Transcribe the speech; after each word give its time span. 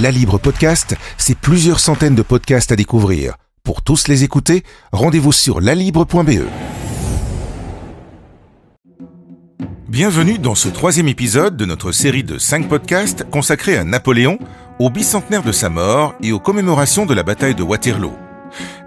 La 0.00 0.10
Libre 0.10 0.38
Podcast, 0.38 0.96
c'est 1.18 1.36
plusieurs 1.36 1.78
centaines 1.78 2.14
de 2.14 2.22
podcasts 2.22 2.72
à 2.72 2.76
découvrir. 2.76 3.34
Pour 3.64 3.82
tous 3.82 4.08
les 4.08 4.24
écouter, 4.24 4.64
rendez-vous 4.92 5.32
sur 5.32 5.60
lalibre.be. 5.60 6.46
Bienvenue 9.88 10.38
dans 10.38 10.54
ce 10.54 10.70
troisième 10.70 11.08
épisode 11.08 11.54
de 11.54 11.66
notre 11.66 11.92
série 11.92 12.24
de 12.24 12.38
cinq 12.38 12.66
podcasts 12.66 13.28
consacrés 13.28 13.76
à 13.76 13.84
Napoléon, 13.84 14.38
au 14.78 14.88
bicentenaire 14.88 15.42
de 15.42 15.52
sa 15.52 15.68
mort 15.68 16.14
et 16.22 16.32
aux 16.32 16.40
commémorations 16.40 17.04
de 17.04 17.12
la 17.12 17.22
bataille 17.22 17.54
de 17.54 17.62
Waterloo. 17.62 18.14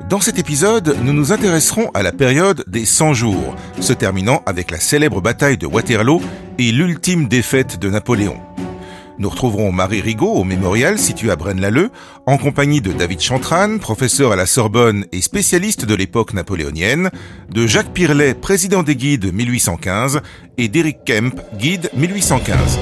Dans 0.10 0.20
cet 0.20 0.40
épisode, 0.40 0.98
nous 1.04 1.14
nous 1.14 1.32
intéresserons 1.32 1.92
à 1.94 2.02
la 2.02 2.12
période 2.12 2.64
des 2.66 2.86
100 2.86 3.14
jours, 3.14 3.56
se 3.80 3.94
terminant 3.94 4.42
avec 4.48 4.72
la 4.72 4.80
célèbre 4.80 5.22
bataille 5.22 5.60
de 5.60 5.68
Waterloo 5.68 6.24
et 6.58 6.72
l'ultime 6.72 7.28
défaite 7.28 7.78
de 7.78 7.92
Napoléon. 7.92 8.42
Nous 9.20 9.30
retrouverons 9.30 9.72
Marie 9.72 10.02
Rigaud 10.02 10.34
au 10.34 10.44
mémorial 10.44 10.98
situé 10.98 11.30
à 11.30 11.36
Braine-l'Alleud, 11.36 11.92
en 12.26 12.38
compagnie 12.38 12.82
de 12.82 12.92
David 12.92 13.22
Chantran, 13.22 13.78
professeur 13.78 14.32
à 14.32 14.36
la 14.36 14.48
Sorbonne 14.48 15.06
et 15.12 15.22
spécialiste 15.22 15.86
de 15.86 15.94
l'époque 15.94 16.34
napoléonienne, 16.34 17.12
de 17.52 17.68
Jacques 17.68 17.94
Pirlet, 17.94 18.34
président 18.34 18.82
des 18.82 18.96
guides 18.96 19.32
1815, 19.32 20.22
et 20.58 20.68
d'Éric 20.68 21.06
Kemp, 21.06 21.40
guide 21.58 21.90
1815. 21.96 22.80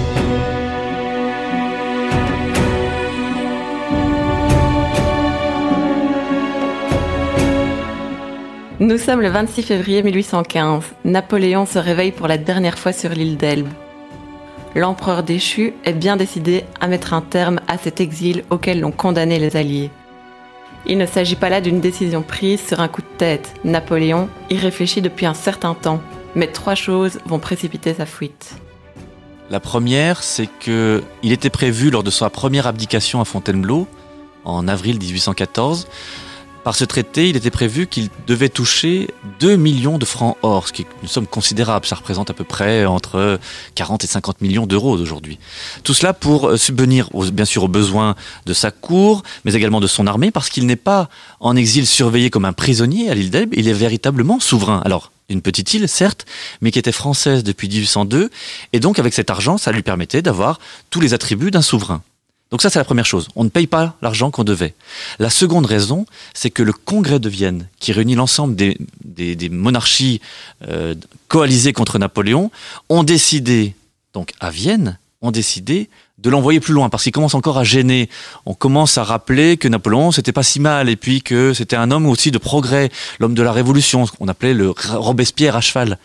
Nous 8.80 8.98
sommes 8.98 9.22
le 9.22 9.30
26 9.30 9.62
février 9.62 10.02
1815. 10.02 10.84
Napoléon 11.06 11.66
se 11.66 11.78
réveille 11.78 12.12
pour 12.12 12.28
la 12.28 12.38
dernière 12.38 12.80
fois 12.80 12.94
sur 12.94 13.12
l'île 13.12 13.38
d'Elbe 13.38 13.68
l'empereur 14.76 15.24
déchu 15.24 15.74
est 15.84 15.94
bien 15.94 16.18
décidé 16.18 16.64
à 16.80 16.88
mettre 16.88 17.14
un 17.14 17.22
terme 17.22 17.60
à 17.68 17.78
cet 17.78 18.00
exil 18.00 18.44
auquel 18.50 18.80
l'ont 18.80 18.92
condamné 18.92 19.40
les 19.40 19.56
Alliés. 19.58 19.92
Il 20.86 20.98
ne 20.98 21.06
s'agit 21.06 21.36
pas 21.36 21.50
là 21.50 21.62
d'une 21.62 21.80
décision 21.80 22.24
prise 22.24 22.66
sur 22.66 22.80
un 22.80 22.88
coup 22.88 23.02
de 23.02 23.18
tête. 23.18 23.54
Napoléon 23.64 24.30
y 24.50 24.58
réfléchit 24.58 25.02
depuis 25.02 25.26
un 25.26 25.34
certain 25.34 25.76
temps, 25.76 26.02
mais 26.36 26.48
trois 26.48 26.76
choses 26.76 27.20
vont 27.26 27.40
précipiter 27.40 27.94
sa 27.94 28.06
fuite. 28.06 28.56
La 29.50 29.60
première, 29.60 30.24
c'est 30.24 30.48
que 30.48 31.04
il 31.24 31.34
était 31.34 31.50
prévu 31.50 31.92
lors 31.92 32.04
de 32.04 32.10
sa 32.10 32.30
première 32.30 32.68
abdication 32.68 33.22
à 33.22 33.26
Fontainebleau, 33.26 33.86
en 34.44 34.68
avril 34.68 34.98
1814, 34.98 35.88
par 36.64 36.76
ce 36.76 36.86
traité, 36.86 37.30
il 37.30 37.36
était 37.36 37.50
prévu 37.50 37.88
qu'il 37.88 38.10
devait 38.28 38.50
toucher 38.50 39.10
2 39.40 39.56
millions 39.56 39.98
de 39.98 40.06
francs 40.06 40.38
or, 40.44 40.68
ce 40.68 40.74
qui 40.74 40.84
est 40.84 40.88
une 41.02 41.08
somme 41.08 41.26
considérable. 41.26 41.86
Ça 41.86 41.96
représente 41.96 42.30
à 42.30 42.34
peu 42.34 42.44
près 42.44 42.86
entre 42.86 43.40
40 43.76 44.04
et 44.04 44.08
50 44.08 44.42
millions 44.42 44.68
d'euros 44.68 44.98
d'aujourd'hui. 44.98 45.40
Tout 45.84 45.94
cela 45.94 46.14
pour 46.14 46.50
euh, 46.50 46.58
subvenir, 46.58 47.10
bien 47.34 47.46
sûr, 47.46 47.64
aux 47.64 47.68
besoins 47.68 48.16
de 48.46 48.54
sa 48.54 48.70
cour, 48.70 49.24
mais 49.44 49.54
également 49.54 49.80
de 49.80 49.88
son 49.88 50.06
armée, 50.06 50.30
parce 50.30 50.50
qu'il 50.50 50.66
n'est 50.66 50.76
pas 50.76 51.10
en 51.40 51.56
exil 51.56 51.88
surveillé 51.88 52.30
comme 52.30 52.46
un 52.46 52.54
prisonnier 52.54 53.10
à 53.10 53.16
l'île 53.16 53.32
d'Elbe, 53.32 53.54
il 53.54 53.68
est 53.68 53.74
véritablement 53.74 54.40
souverain. 54.40 54.82
Alors, 54.86 55.12
une 55.30 55.42
petite 55.42 55.74
île, 55.74 55.88
certes, 55.88 56.26
mais 56.62 56.72
qui 56.72 56.80
était 56.80 56.92
française 56.92 57.44
depuis 57.44 57.70
1802, 57.70 58.30
et 58.74 58.80
donc 58.80 59.00
avec 59.00 59.14
cet 59.14 59.30
argent, 59.30 59.58
ça 59.58 59.72
lui 59.72 59.82
permettait 59.82 60.22
d'avoir 60.22 60.60
tous 60.90 61.02
les 61.02 61.14
attributs 61.14 61.52
d'un 61.52 61.62
souverain. 61.62 62.02
Donc 62.52 62.62
ça, 62.62 62.70
c'est 62.70 62.80
la 62.80 62.86
première 62.86 63.06
chose. 63.06 63.30
On 63.36 63.46
ne 63.46 63.50
paye 63.50 63.68
pas 63.68 63.96
l'argent 64.02 64.30
qu'on 64.30 64.44
devait. 64.44 64.76
La 65.20 65.30
seconde 65.30 65.66
raison, 65.66 66.06
c'est 66.34 66.50
que 66.50 66.64
le 66.64 66.74
Congrès 66.74 67.20
de 67.20 67.30
Vienne, 67.30 67.70
qui 67.80 67.94
réunit 67.94 68.16
l'ensemble 68.16 68.56
des, 68.56 68.78
des, 69.04 69.50
monarchies 69.50 70.20
euh, 70.68 70.94
coalisées 71.30 71.72
contre 71.72 71.98
Napoléon, 71.98 72.52
ont 72.90 73.04
décidé, 73.04 73.74
donc 74.14 74.34
à 74.42 74.50
Vienne, 74.50 75.00
ont 75.22 75.32
décidé 75.32 75.90
de 76.18 76.30
l'envoyer 76.30 76.60
plus 76.60 76.74
loin 76.74 76.90
parce 76.90 77.04
qu'il 77.04 77.12
commence 77.12 77.36
encore 77.36 77.58
à 77.58 77.64
gêner. 77.64 78.10
On 78.46 78.54
commence 78.54 78.98
à 78.98 79.04
rappeler 79.04 79.58
que 79.58 79.68
Napoléon 79.68 80.12
c'était 80.12 80.32
pas 80.32 80.44
si 80.44 80.60
mal 80.60 80.90
et 80.90 80.96
puis 80.96 81.22
que 81.22 81.54
c'était 81.54 81.76
un 81.76 81.90
homme 81.90 82.06
aussi 82.06 82.32
de 82.32 82.38
progrès, 82.38 82.92
l'homme 83.20 83.34
de 83.34 83.42
la 83.42 83.52
révolution, 83.52 84.06
ce 84.06 84.12
qu'on 84.12 84.28
appelait 84.28 84.54
le 84.54 84.72
Robespierre 84.72 85.56
à 85.56 85.62
cheval. 85.62 85.98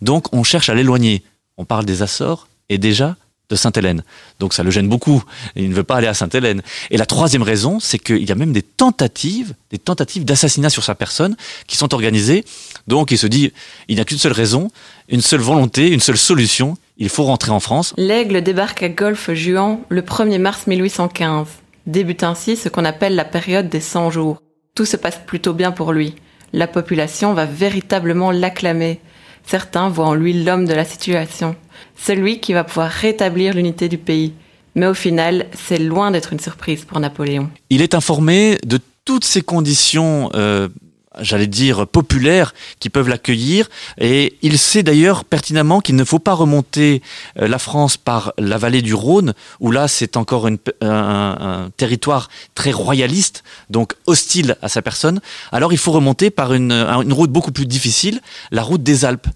Donc 0.00 0.32
on 0.32 0.42
cherche 0.42 0.68
à 0.68 0.74
l'éloigner. 0.74 1.22
On 1.58 1.64
parle 1.64 1.84
des 1.84 2.02
Açores 2.02 2.48
et 2.68 2.78
déjà 2.78 3.16
de 3.50 3.56
Sainte-Hélène. 3.56 4.02
Donc 4.40 4.54
ça 4.54 4.62
le 4.62 4.70
gêne 4.70 4.88
beaucoup. 4.88 5.22
Il 5.56 5.68
ne 5.68 5.74
veut 5.74 5.84
pas 5.84 5.96
aller 5.96 6.06
à 6.06 6.14
Sainte-Hélène. 6.14 6.62
Et 6.90 6.96
la 6.96 7.06
troisième 7.06 7.42
raison, 7.42 7.80
c'est 7.80 7.98
qu'il 7.98 8.26
y 8.26 8.32
a 8.32 8.34
même 8.34 8.52
des 8.52 8.62
tentatives, 8.62 9.54
des 9.70 9.78
tentatives 9.78 10.24
d'assassinat 10.24 10.70
sur 10.70 10.84
sa 10.84 10.94
personne 10.94 11.36
qui 11.66 11.76
sont 11.76 11.94
organisées. 11.94 12.44
Donc 12.88 13.10
il 13.10 13.18
se 13.18 13.26
dit, 13.26 13.52
il 13.88 13.96
n'y 13.96 14.00
a 14.00 14.04
qu'une 14.04 14.18
seule 14.18 14.32
raison, 14.32 14.70
une 15.08 15.20
seule 15.20 15.40
volonté, 15.40 15.90
une 15.90 16.00
seule 16.00 16.18
solution. 16.18 16.76
Il 16.96 17.08
faut 17.08 17.24
rentrer 17.24 17.50
en 17.50 17.60
France. 17.60 17.94
L'Aigle 17.96 18.42
débarque 18.42 18.82
à 18.82 18.88
Golfe-Juan 18.88 19.80
le 19.88 20.02
1er 20.02 20.38
mars 20.38 20.66
1815. 20.66 21.48
Débute 21.86 22.22
ainsi 22.22 22.56
ce 22.56 22.68
qu'on 22.68 22.84
appelle 22.84 23.16
la 23.16 23.24
période 23.24 23.68
des 23.68 23.80
100 23.80 24.10
jours. 24.10 24.40
Tout 24.74 24.84
se 24.84 24.96
passe 24.96 25.20
plutôt 25.26 25.52
bien 25.52 25.72
pour 25.72 25.92
lui. 25.92 26.14
La 26.52 26.66
population 26.66 27.34
va 27.34 27.44
véritablement 27.44 28.30
l'acclamer. 28.30 29.00
Certains 29.46 29.88
voient 29.88 30.06
en 30.06 30.14
lui 30.14 30.44
l'homme 30.44 30.66
de 30.66 30.74
la 30.74 30.84
situation, 30.84 31.56
celui 31.96 32.40
qui 32.40 32.52
va 32.52 32.64
pouvoir 32.64 32.88
rétablir 32.88 33.54
l'unité 33.54 33.88
du 33.88 33.98
pays. 33.98 34.32
Mais 34.74 34.86
au 34.86 34.94
final, 34.94 35.46
c'est 35.52 35.78
loin 35.78 36.10
d'être 36.10 36.32
une 36.32 36.40
surprise 36.40 36.84
pour 36.84 36.98
Napoléon. 37.00 37.50
Il 37.68 37.82
est 37.82 37.94
informé 37.94 38.58
de 38.64 38.80
toutes 39.04 39.24
ces 39.24 39.42
conditions 39.42 40.30
euh, 40.34 40.68
j'allais 41.20 41.46
dire, 41.46 41.86
populaires 41.86 42.54
qui 42.80 42.90
peuvent 42.90 43.08
l'accueillir. 43.08 43.68
Et 43.98 44.36
il 44.42 44.58
sait 44.58 44.82
d'ailleurs 44.82 45.24
pertinemment 45.24 45.80
qu'il 45.80 45.96
ne 45.96 46.04
faut 46.04 46.18
pas 46.18 46.34
remonter 46.34 47.02
euh, 47.38 47.48
la 47.48 47.58
France 47.58 47.96
par 47.96 48.32
la 48.38 48.58
vallée 48.58 48.82
du 48.82 48.94
Rhône, 48.94 49.34
où 49.60 49.70
là 49.70 49.88
c'est 49.88 50.16
encore 50.16 50.46
un, 50.46 51.70
territoire 51.76 52.28
très 52.54 52.72
royaliste, 52.72 53.44
donc 53.70 53.94
hostile 54.06 54.56
à 54.62 54.68
sa 54.68 54.82
personne. 54.82 55.20
Alors 55.50 55.72
il 55.72 55.78
faut 55.78 55.92
remonter 55.92 56.30
par 56.30 56.52
une, 56.52 56.72
route 57.12 57.30
beaucoup 57.30 57.52
plus 57.52 57.66
difficile, 57.66 58.20
la 58.50 58.62
route 58.62 58.82
des 58.82 59.04
Alpes. 59.04 59.28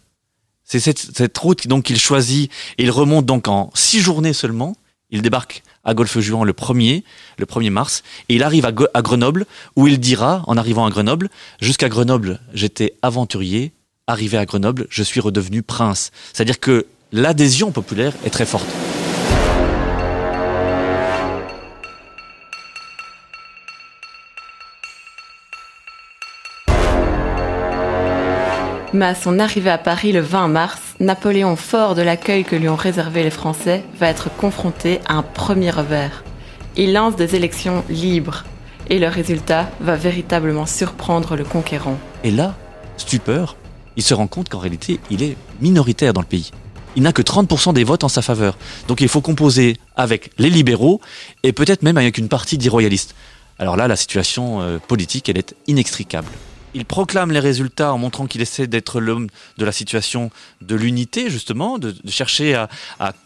C'est 0.64 0.80
cette, 0.80 0.98
cette 0.98 1.38
route 1.38 1.68
donc 1.68 1.84
qu'il 1.84 1.98
choisit 1.98 2.50
et 2.78 2.82
il 2.82 2.90
remonte 2.90 3.26
donc 3.26 3.48
en 3.48 3.70
six 3.74 4.00
journées 4.00 4.32
seulement. 4.32 4.76
Il 5.10 5.22
débarque 5.22 5.62
à 5.84 5.94
Golfe-Juan 5.94 6.44
le 6.44 6.52
1er, 6.52 7.04
le 7.38 7.46
1er 7.46 7.70
mars, 7.70 8.02
et 8.28 8.34
il 8.34 8.42
arrive 8.42 8.66
à, 8.66 9.02
Grenoble, 9.02 9.46
où 9.76 9.86
il 9.86 10.00
dira, 10.00 10.42
en 10.48 10.56
arrivant 10.56 10.84
à 10.84 10.90
Grenoble, 10.90 11.30
jusqu'à 11.60 11.88
Grenoble, 11.88 12.40
j'étais 12.52 12.94
aventurier, 13.02 13.72
arrivé 14.08 14.36
à 14.36 14.46
Grenoble, 14.46 14.88
je 14.90 15.04
suis 15.04 15.20
redevenu 15.20 15.62
prince. 15.62 16.10
C'est-à-dire 16.32 16.58
que 16.58 16.86
l'adhésion 17.12 17.70
populaire 17.70 18.14
est 18.24 18.30
très 18.30 18.46
forte. 18.46 18.66
Mais 28.92 29.06
à 29.06 29.14
son 29.14 29.38
arrivée 29.38 29.70
à 29.70 29.78
Paris 29.78 30.10
le 30.10 30.20
20 30.20 30.48
mars, 30.48 30.80
Napoléon, 30.98 31.56
fort 31.56 31.94
de 31.94 32.00
l'accueil 32.00 32.44
que 32.44 32.56
lui 32.56 32.70
ont 32.70 32.76
réservé 32.76 33.22
les 33.22 33.30
Français, 33.30 33.84
va 33.98 34.08
être 34.08 34.34
confronté 34.34 35.00
à 35.06 35.14
un 35.14 35.22
premier 35.22 35.70
revers. 35.70 36.24
Il 36.76 36.94
lance 36.94 37.16
des 37.16 37.34
élections 37.34 37.84
libres, 37.90 38.44
et 38.88 38.98
le 38.98 39.08
résultat 39.08 39.70
va 39.80 39.96
véritablement 39.96 40.64
surprendre 40.64 41.36
le 41.36 41.44
conquérant. 41.44 41.98
Et 42.24 42.30
là, 42.30 42.54
stupeur, 42.96 43.56
il 43.96 44.02
se 44.02 44.14
rend 44.14 44.26
compte 44.26 44.48
qu'en 44.48 44.58
réalité, 44.58 44.98
il 45.10 45.22
est 45.22 45.36
minoritaire 45.60 46.14
dans 46.14 46.22
le 46.22 46.26
pays. 46.26 46.50
Il 46.96 47.02
n'a 47.02 47.12
que 47.12 47.20
30% 47.20 47.74
des 47.74 47.84
votes 47.84 48.04
en 48.04 48.08
sa 48.08 48.22
faveur. 48.22 48.56
Donc 48.88 49.02
il 49.02 49.08
faut 49.08 49.20
composer 49.20 49.76
avec 49.96 50.30
les 50.38 50.48
libéraux 50.48 51.02
et 51.42 51.52
peut-être 51.52 51.82
même 51.82 51.98
avec 51.98 52.16
une 52.16 52.28
partie 52.28 52.56
des 52.56 52.70
royalistes. 52.70 53.14
Alors 53.58 53.76
là, 53.76 53.86
la 53.86 53.96
situation 53.96 54.62
euh, 54.62 54.78
politique, 54.78 55.28
elle 55.28 55.36
est 55.36 55.54
inextricable 55.66 56.28
il 56.76 56.84
proclame 56.84 57.32
les 57.32 57.40
résultats 57.40 57.94
en 57.94 57.96
montrant 57.96 58.26
qu'il 58.26 58.42
essaie 58.42 58.66
d'être 58.66 59.00
l'homme 59.00 59.28
de 59.56 59.64
la 59.64 59.72
situation 59.72 60.30
de 60.60 60.76
l'unité, 60.76 61.30
justement, 61.30 61.78
de, 61.78 61.94
chercher 62.06 62.54
à, 62.54 62.68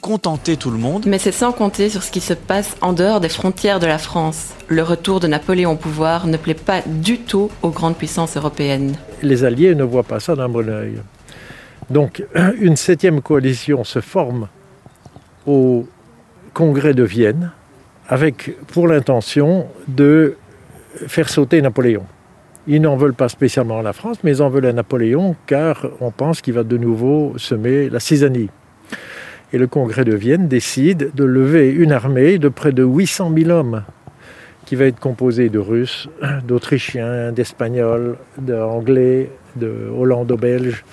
contenter 0.00 0.56
tout 0.56 0.70
le 0.70 0.78
monde. 0.78 1.04
Mais 1.06 1.18
c'est 1.18 1.32
sans 1.32 1.50
compter 1.50 1.88
sur 1.88 2.04
ce 2.04 2.12
qui 2.12 2.20
se 2.20 2.32
passe 2.32 2.76
en 2.80 2.92
dehors 2.92 3.20
des 3.20 3.28
frontières 3.28 3.80
de 3.80 3.86
la 3.86 3.98
France. 3.98 4.50
Le 4.68 4.84
retour 4.84 5.18
de 5.18 5.26
Napoléon 5.26 5.72
au 5.72 5.76
pouvoir 5.76 6.28
ne 6.28 6.36
plaît 6.36 6.54
pas 6.54 6.82
du 6.86 7.18
tout 7.18 7.50
aux 7.62 7.70
grandes 7.70 7.96
puissances 7.96 8.36
européennes. 8.36 8.94
Les 9.22 9.42
Alliés 9.42 9.74
ne 9.74 9.82
voient 9.82 10.04
pas 10.04 10.20
ça 10.20 10.36
d'un 10.36 10.48
bon 10.48 10.68
oeil. 10.68 11.00
Donc, 11.90 12.24
une 12.60 12.76
septième 12.76 13.20
coalition 13.20 13.82
se 13.82 14.00
forme 14.00 14.46
au 15.44 15.88
congrès 16.54 16.94
de 16.94 17.02
Vienne 17.02 17.50
avec 18.06 18.56
pour 18.68 18.86
l'intention 18.86 19.66
de 19.88 20.36
faire 21.08 21.28
sauter 21.28 21.60
Napoléon. 21.60 22.06
Ils 22.66 22.80
n'en 22.82 22.96
veulent 22.96 23.14
pas 23.14 23.28
spécialement 23.28 23.78
à 23.78 23.82
la 23.82 23.92
France, 23.92 24.18
mais 24.22 24.32
ils 24.32 24.42
en 24.42 24.50
veulent 24.50 24.66
à 24.66 24.72
Napoléon, 24.72 25.34
car 25.46 25.86
on 26.00 26.10
pense 26.10 26.40
qu'il 26.40 26.54
va 26.54 26.62
de 26.62 26.76
nouveau 26.76 27.34
semer 27.36 27.88
la 27.88 28.00
cisanie. 28.00 28.50
Et 29.52 29.58
le 29.58 29.66
congrès 29.66 30.04
de 30.04 30.14
Vienne 30.14 30.46
décide 30.46 31.10
de 31.14 31.24
lever 31.24 31.70
une 31.70 31.92
armée 31.92 32.38
de 32.38 32.48
près 32.48 32.72
de 32.72 32.84
800 32.84 33.32
000 33.36 33.50
hommes, 33.50 33.82
qui 34.66 34.76
va 34.76 34.84
être 34.84 35.00
composée 35.00 35.48
de 35.48 35.58
Russes, 35.58 36.08
d'Autrichiens, 36.46 37.32
d'Espagnols, 37.32 38.16
d'Anglais, 38.38 39.32
de 39.56 39.90
Hollando-Belges, 39.96 40.84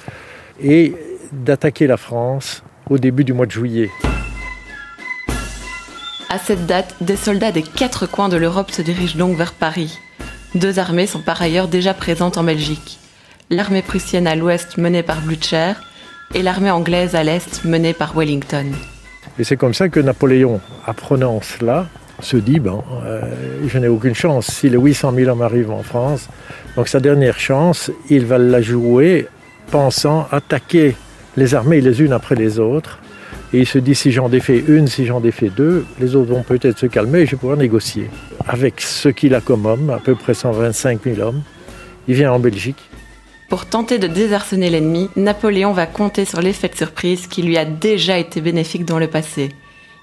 et 0.63 0.95
d'attaquer 1.31 1.85
la 1.85 1.97
France 1.97 2.63
au 2.89 2.97
début 2.97 3.23
du 3.23 3.33
mois 3.33 3.45
de 3.45 3.51
juillet. 3.51 3.89
À 6.29 6.39
cette 6.39 6.65
date, 6.65 6.95
des 7.01 7.15
soldats 7.15 7.51
des 7.51 7.61
quatre 7.61 8.09
coins 8.09 8.29
de 8.29 8.37
l'Europe 8.37 8.71
se 8.71 8.81
dirigent 8.81 9.17
donc 9.17 9.37
vers 9.37 9.53
Paris. 9.53 9.99
Deux 10.55 10.79
armées 10.79 11.07
sont 11.07 11.19
par 11.19 11.41
ailleurs 11.41 11.67
déjà 11.67 11.93
présentes 11.93 12.37
en 12.37 12.43
Belgique. 12.43 12.99
L'armée 13.49 13.81
prussienne 13.81 14.27
à 14.27 14.35
l'ouest 14.35 14.77
menée 14.77 15.03
par 15.03 15.21
Blücher 15.21 15.73
et 16.33 16.41
l'armée 16.41 16.71
anglaise 16.71 17.15
à 17.15 17.23
l'est 17.23 17.63
menée 17.65 17.93
par 17.93 18.15
Wellington. 18.15 18.65
Et 19.39 19.43
c'est 19.43 19.57
comme 19.57 19.73
ça 19.73 19.89
que 19.89 19.99
Napoléon, 19.99 20.61
apprenant 20.85 21.41
cela, 21.41 21.87
se 22.21 22.37
dit, 22.37 22.59
bon, 22.59 22.83
euh, 23.05 23.21
je 23.67 23.77
n'ai 23.77 23.87
aucune 23.87 24.15
chance 24.15 24.47
si 24.47 24.69
les 24.69 24.77
800 24.77 25.13
000 25.15 25.29
hommes 25.29 25.41
arrivent 25.41 25.71
en 25.71 25.83
France. 25.83 26.29
Donc 26.75 26.87
sa 26.87 26.99
dernière 26.99 27.39
chance, 27.39 27.91
il 28.09 28.25
va 28.25 28.37
la 28.37 28.61
jouer 28.61 29.27
pensant 29.69 30.27
attaquer 30.31 30.95
les 31.35 31.53
armées 31.55 31.81
les 31.81 32.01
unes 32.01 32.13
après 32.13 32.35
les 32.35 32.57
autres. 32.57 32.99
Et 33.53 33.59
il 33.59 33.65
se 33.65 33.77
dit, 33.77 33.95
si 33.95 34.11
j'en 34.11 34.27
défais 34.27 34.63
une, 34.67 34.87
si 34.87 35.05
j'en 35.05 35.21
défais 35.21 35.49
deux, 35.49 35.85
les 35.99 36.15
autres 36.15 36.33
vont 36.33 36.43
peut-être 36.43 36.77
se 36.77 36.85
calmer 36.85 37.19
et 37.19 37.25
je 37.25 37.31
vais 37.31 37.37
pouvoir 37.37 37.57
négocier. 37.57 38.09
Avec 38.45 38.81
ce 38.81 39.09
qu'il 39.09 39.33
a 39.35 39.41
comme 39.41 39.65
homme, 39.65 39.89
à 39.89 39.99
peu 39.99 40.15
près 40.15 40.33
125 40.33 41.03
000 41.03 41.21
hommes, 41.21 41.41
il 42.07 42.15
vient 42.15 42.33
en 42.33 42.39
Belgique. 42.39 42.89
Pour 43.49 43.65
tenter 43.65 43.97
de 43.99 44.07
désarçonner 44.07 44.69
l'ennemi, 44.69 45.09
Napoléon 45.15 45.71
va 45.71 45.85
compter 45.85 46.25
sur 46.25 46.41
l'effet 46.41 46.67
de 46.67 46.75
surprise 46.75 47.27
qui 47.27 47.41
lui 47.41 47.57
a 47.57 47.63
déjà 47.63 48.17
été 48.17 48.41
bénéfique 48.41 48.83
dans 48.83 48.99
le 48.99 49.07
passé. 49.07 49.49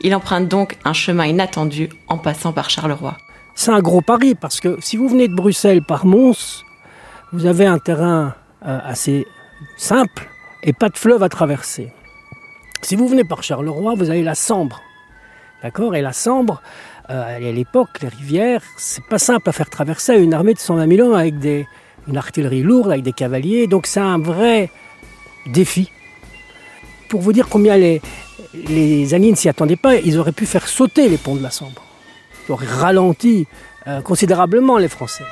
Il 0.00 0.14
emprunte 0.14 0.48
donc 0.48 0.76
un 0.84 0.94
chemin 0.94 1.26
inattendu 1.26 1.90
en 2.08 2.16
passant 2.16 2.52
par 2.52 2.70
Charleroi. 2.70 3.18
C'est 3.54 3.70
un 3.70 3.80
gros 3.80 4.00
pari 4.00 4.34
parce 4.34 4.60
que 4.60 4.78
si 4.80 4.96
vous 4.96 5.08
venez 5.08 5.28
de 5.28 5.34
Bruxelles 5.34 5.82
par 5.82 6.06
Mons, 6.06 6.64
vous 7.32 7.44
avez 7.44 7.66
un 7.66 7.78
terrain 7.78 8.34
euh, 8.66 8.78
assez 8.82 9.26
simple 9.76 10.28
et 10.62 10.72
pas 10.72 10.88
de 10.88 10.96
fleuve 10.96 11.22
à 11.22 11.28
traverser. 11.28 11.92
Si 12.84 12.96
vous 12.96 13.08
venez 13.08 13.24
par 13.24 13.42
Charleroi, 13.42 13.94
vous 13.94 14.10
avez 14.10 14.22
la 14.22 14.34
Sambre. 14.34 14.82
D'accord? 15.62 15.94
Et 15.94 16.02
la 16.02 16.12
Sambre, 16.12 16.60
euh, 17.08 17.36
à 17.36 17.38
l'époque, 17.38 18.02
les 18.02 18.08
rivières, 18.08 18.60
c'est 18.76 19.02
pas 19.06 19.18
simple 19.18 19.48
à 19.48 19.52
faire 19.52 19.70
traverser 19.70 20.12
à 20.12 20.16
une 20.16 20.34
armée 20.34 20.52
de 20.52 20.58
120 20.58 20.94
000 20.94 21.08
hommes 21.08 21.16
avec 21.16 21.38
des, 21.38 21.66
une 22.08 22.18
artillerie 22.18 22.62
lourde, 22.62 22.90
avec 22.90 23.02
des 23.02 23.14
cavaliers. 23.14 23.66
Donc 23.68 23.86
c'est 23.86 24.00
un 24.00 24.18
vrai 24.18 24.70
défi. 25.46 25.90
Pour 27.08 27.22
vous 27.22 27.32
dire 27.32 27.48
combien 27.48 27.78
les, 27.78 28.02
les 28.52 29.14
Alliés 29.14 29.30
ne 29.30 29.36
s'y 29.36 29.48
attendaient 29.48 29.76
pas, 29.76 29.96
ils 29.96 30.18
auraient 30.18 30.32
pu 30.32 30.44
faire 30.44 30.68
sauter 30.68 31.08
les 31.08 31.16
ponts 31.16 31.36
de 31.36 31.42
la 31.42 31.50
Sambre. 31.50 31.82
Ils 32.46 32.52
auraient 32.52 32.66
ralenti 32.66 33.46
euh, 33.86 34.02
considérablement 34.02 34.76
les 34.76 34.88
Français. 34.88 35.24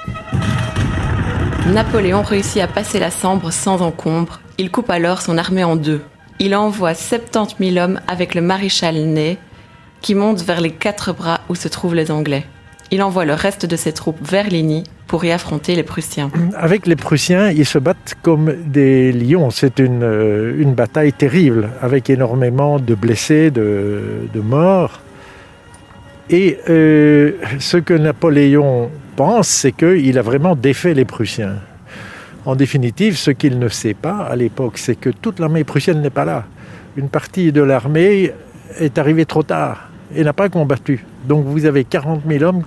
Napoléon 1.66 2.22
réussit 2.22 2.62
à 2.62 2.66
passer 2.66 2.98
la 2.98 3.10
Sambre 3.10 3.52
sans 3.52 3.82
encombre. 3.82 4.40
Il 4.56 4.70
coupe 4.70 4.88
alors 4.88 5.20
son 5.20 5.37
armée 5.37 5.64
en 5.64 5.76
deux. 5.76 6.00
Il 6.44 6.56
envoie 6.56 6.94
70 6.94 7.54
000 7.74 7.76
hommes 7.76 8.00
avec 8.08 8.34
le 8.34 8.40
maréchal 8.40 8.96
Ney, 8.96 9.38
qui 10.00 10.16
monte 10.16 10.42
vers 10.42 10.60
les 10.60 10.72
quatre 10.72 11.12
bras 11.12 11.40
où 11.48 11.54
se 11.54 11.68
trouvent 11.68 11.94
les 11.94 12.10
Anglais. 12.10 12.42
Il 12.90 13.00
envoie 13.04 13.24
le 13.24 13.34
reste 13.34 13.64
de 13.64 13.76
ses 13.76 13.92
troupes 13.92 14.18
vers 14.20 14.48
Ligny 14.48 14.82
pour 15.06 15.24
y 15.24 15.30
affronter 15.30 15.76
les 15.76 15.84
Prussiens. 15.84 16.32
Avec 16.56 16.88
les 16.88 16.96
Prussiens, 16.96 17.50
ils 17.52 17.64
se 17.64 17.78
battent 17.78 18.16
comme 18.22 18.56
des 18.66 19.12
lions. 19.12 19.50
C'est 19.50 19.78
une, 19.78 20.02
euh, 20.02 20.60
une 20.60 20.74
bataille 20.74 21.12
terrible, 21.12 21.70
avec 21.80 22.10
énormément 22.10 22.80
de 22.80 22.96
blessés, 22.96 23.52
de, 23.52 24.28
de 24.34 24.40
morts. 24.40 24.98
Et 26.28 26.58
euh, 26.68 27.34
ce 27.60 27.76
que 27.76 27.94
Napoléon 27.94 28.90
pense, 29.14 29.46
c'est 29.46 29.70
qu'il 29.70 30.18
a 30.18 30.22
vraiment 30.22 30.56
défait 30.56 30.94
les 30.94 31.04
Prussiens. 31.04 31.60
En 32.44 32.56
définitive, 32.56 33.16
ce 33.16 33.30
qu'il 33.30 33.58
ne 33.60 33.68
sait 33.68 33.94
pas 33.94 34.18
à 34.18 34.34
l'époque, 34.34 34.76
c'est 34.76 34.96
que 34.96 35.10
toute 35.10 35.38
l'armée 35.38 35.62
prussienne 35.62 36.00
n'est 36.00 36.10
pas 36.10 36.24
là. 36.24 36.44
Une 36.96 37.08
partie 37.08 37.52
de 37.52 37.62
l'armée 37.62 38.32
est 38.80 38.98
arrivée 38.98 39.26
trop 39.26 39.44
tard 39.44 39.90
et 40.14 40.24
n'a 40.24 40.32
pas 40.32 40.48
combattu. 40.48 41.04
Donc 41.28 41.44
vous 41.46 41.66
avez 41.66 41.84
40 41.84 42.22
000 42.28 42.42
hommes 42.42 42.64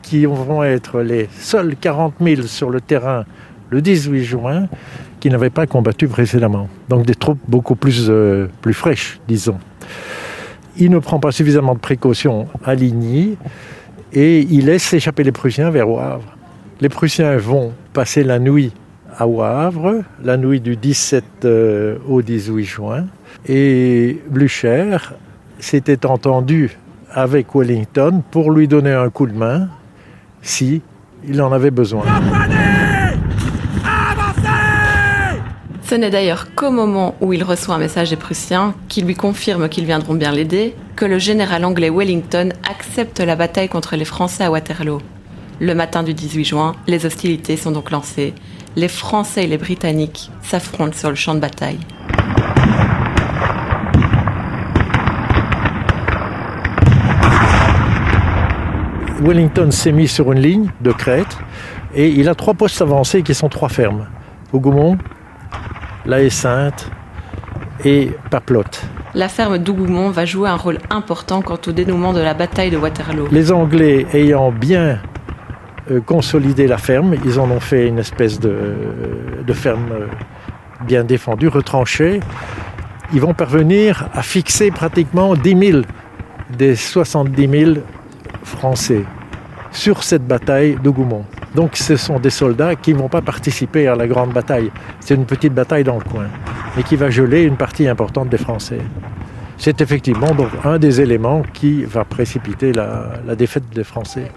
qui 0.00 0.24
vont 0.24 0.62
être 0.62 1.02
les 1.02 1.28
seuls 1.38 1.76
40 1.76 2.14
000 2.22 2.42
sur 2.42 2.70
le 2.70 2.80
terrain 2.80 3.26
le 3.68 3.82
18 3.82 4.24
juin 4.24 4.66
qui 5.20 5.28
n'avaient 5.28 5.50
pas 5.50 5.66
combattu 5.66 6.08
précédemment. 6.08 6.68
Donc 6.88 7.04
des 7.04 7.14
troupes 7.14 7.40
beaucoup 7.46 7.74
plus, 7.74 8.06
euh, 8.08 8.48
plus 8.62 8.72
fraîches, 8.72 9.20
disons. 9.28 9.58
Il 10.78 10.90
ne 10.90 11.00
prend 11.00 11.18
pas 11.18 11.32
suffisamment 11.32 11.74
de 11.74 11.80
précautions 11.80 12.48
à 12.64 12.74
Ligny 12.74 13.36
et 14.14 14.40
il 14.40 14.66
laisse 14.66 14.90
échapper 14.94 15.22
les 15.22 15.32
Prussiens 15.32 15.68
vers 15.68 15.90
Wavre. 15.90 16.36
Les 16.80 16.88
Prussiens 16.88 17.36
vont 17.36 17.72
passer 17.92 18.24
la 18.24 18.38
nuit 18.38 18.72
à 19.18 19.26
Wavre, 19.26 20.04
la 20.22 20.36
nuit 20.36 20.60
du 20.60 20.76
17 20.76 21.24
euh, 21.44 21.98
au 22.08 22.22
18 22.22 22.64
juin. 22.64 23.06
Et 23.46 24.22
Blücher 24.28 24.96
s'était 25.58 26.06
entendu 26.06 26.78
avec 27.10 27.48
Wellington 27.54 28.22
pour 28.30 28.52
lui 28.52 28.68
donner 28.68 28.92
un 28.92 29.10
coup 29.10 29.26
de 29.26 29.32
main 29.32 29.68
si 30.40 30.82
il 31.26 31.42
en 31.42 31.52
avait 31.52 31.72
besoin. 31.72 32.04
Ce 35.82 35.94
n'est 35.94 36.10
d'ailleurs 36.10 36.54
qu'au 36.54 36.70
moment 36.70 37.14
où 37.20 37.32
il 37.32 37.42
reçoit 37.42 37.74
un 37.74 37.78
message 37.78 38.10
des 38.10 38.16
Prussiens 38.16 38.74
qui 38.88 39.02
lui 39.02 39.14
confirme 39.14 39.68
qu'ils 39.68 39.86
viendront 39.86 40.14
bien 40.14 40.30
l'aider 40.30 40.76
que 40.96 41.06
le 41.06 41.18
général 41.18 41.64
anglais 41.64 41.90
Wellington 41.90 42.50
accepte 42.70 43.20
la 43.20 43.36
bataille 43.36 43.70
contre 43.70 43.96
les 43.96 44.04
Français 44.04 44.44
à 44.44 44.50
Waterloo. 44.50 45.00
Le 45.60 45.74
matin 45.74 46.02
du 46.02 46.14
18 46.14 46.44
juin, 46.44 46.76
les 46.86 47.04
hostilités 47.04 47.56
sont 47.56 47.72
donc 47.72 47.90
lancées. 47.90 48.34
Les 48.78 48.86
Français 48.86 49.42
et 49.42 49.46
les 49.48 49.58
Britanniques 49.58 50.30
s'affrontent 50.40 50.96
sur 50.96 51.08
le 51.08 51.16
champ 51.16 51.34
de 51.34 51.40
bataille. 51.40 51.80
Wellington 59.20 59.72
s'est 59.72 59.90
mis 59.90 60.06
sur 60.06 60.30
une 60.30 60.38
ligne 60.38 60.70
de 60.80 60.92
crête 60.92 61.38
et 61.92 62.08
il 62.08 62.28
a 62.28 62.36
trois 62.36 62.54
postes 62.54 62.80
avancés 62.80 63.24
qui 63.24 63.34
sont 63.34 63.48
trois 63.48 63.68
fermes. 63.68 64.06
Hougoumont, 64.52 64.96
La 66.06 66.22
Haye 66.22 66.30
Sainte 66.30 66.88
et 67.84 68.12
Paplotte. 68.30 68.84
La 69.12 69.28
ferme 69.28 69.58
d'Hougoumont 69.58 70.10
va 70.10 70.24
jouer 70.24 70.50
un 70.50 70.56
rôle 70.56 70.78
important 70.90 71.42
quant 71.42 71.58
au 71.66 71.72
dénouement 71.72 72.12
de 72.12 72.20
la 72.20 72.34
bataille 72.34 72.70
de 72.70 72.76
Waterloo. 72.76 73.26
Les 73.32 73.50
Anglais 73.50 74.06
ayant 74.12 74.52
bien 74.52 75.00
euh, 75.90 76.00
consolidé 76.00 76.66
la 76.66 76.78
ferme, 76.78 77.14
ils 77.24 77.40
en 77.40 77.50
ont 77.50 77.60
fait 77.60 77.86
une 77.86 77.98
espèce 77.98 78.38
de, 78.40 78.74
de 79.46 79.52
ferme 79.52 79.86
euh, 79.92 80.06
bien 80.86 81.04
défendue, 81.04 81.48
retranchée. 81.48 82.20
Ils 83.12 83.20
vont 83.20 83.32
parvenir 83.32 84.08
à 84.12 84.22
fixer 84.22 84.70
pratiquement 84.70 85.34
10 85.34 85.66
000 85.70 85.82
des 86.56 86.76
70 86.76 87.48
000 87.48 87.72
Français 88.42 89.04
sur 89.70 90.02
cette 90.02 90.26
bataille 90.26 90.76
d'Hougoumont. 90.82 91.24
Donc 91.54 91.76
ce 91.76 91.96
sont 91.96 92.18
des 92.18 92.30
soldats 92.30 92.76
qui 92.76 92.92
ne 92.92 92.98
vont 92.98 93.08
pas 93.08 93.22
participer 93.22 93.86
à 93.88 93.94
la 93.94 94.06
grande 94.06 94.32
bataille. 94.32 94.70
C'est 95.00 95.14
une 95.14 95.24
petite 95.24 95.54
bataille 95.54 95.84
dans 95.84 95.96
le 95.96 96.04
coin, 96.04 96.26
mais 96.76 96.82
qui 96.82 96.96
va 96.96 97.08
geler 97.08 97.42
une 97.42 97.56
partie 97.56 97.88
importante 97.88 98.28
des 98.28 98.38
Français. 98.38 98.80
C'est 99.56 99.80
effectivement 99.80 100.34
donc 100.34 100.50
un 100.64 100.78
des 100.78 101.00
éléments 101.00 101.42
qui 101.54 101.84
va 101.84 102.04
précipiter 102.04 102.72
la 102.72 103.34
défaite 103.36 103.64
des 103.74 103.84
Français. 103.84 104.30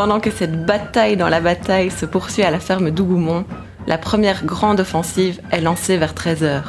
Pendant 0.00 0.18
que 0.18 0.30
cette 0.30 0.64
bataille 0.64 1.18
dans 1.18 1.28
la 1.28 1.42
bataille 1.42 1.90
se 1.90 2.06
poursuit 2.06 2.42
à 2.42 2.50
la 2.50 2.58
ferme 2.58 2.90
d'Hougoumont, 2.90 3.44
la 3.86 3.98
première 3.98 4.46
grande 4.46 4.80
offensive 4.80 5.42
est 5.52 5.60
lancée 5.60 5.98
vers 5.98 6.14
13h. 6.14 6.62